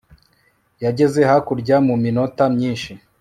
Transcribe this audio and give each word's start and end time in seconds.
yageze 0.83 1.19
hakurya 1.29 1.75
muminota 1.87 2.43
myinshi 2.55 2.91